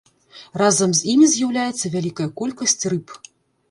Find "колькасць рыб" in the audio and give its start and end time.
2.43-3.19